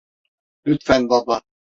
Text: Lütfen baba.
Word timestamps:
Lütfen 0.65 1.09
baba. 1.09 1.41